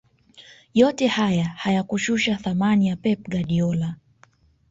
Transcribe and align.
yote 0.73 1.07
haya 1.07 1.43
hayakushusha 1.43 2.35
thamani 2.35 2.87
ya 2.87 2.95
pep 2.95 3.23
guardiola 3.29 3.95